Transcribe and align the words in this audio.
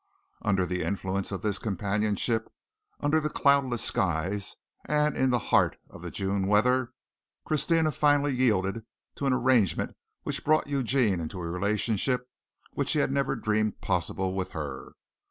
Under 0.41 0.65
the 0.65 0.81
influence 0.81 1.31
of 1.31 1.43
this 1.43 1.59
companionship, 1.59 2.51
under 3.01 3.21
cloudless 3.29 3.83
skies 3.83 4.55
and 4.87 5.15
in 5.15 5.29
the 5.29 5.37
heart 5.53 5.77
of 5.91 6.01
the 6.01 6.09
June 6.09 6.47
weather, 6.47 6.93
Christina 7.45 7.91
finally 7.91 8.33
yielded 8.35 8.83
to 9.17 9.27
an 9.27 9.33
arrangement 9.33 9.95
which 10.23 10.43
brought 10.43 10.65
Eugene 10.65 11.19
into 11.19 11.37
a 11.39 11.45
relationship 11.47 12.27
which 12.71 12.93
he 12.93 12.97
had 12.99 13.11
never 13.11 13.35
dreamed 13.35 13.79
possible 13.79 14.33
with 14.33 14.53
her. 14.53 14.93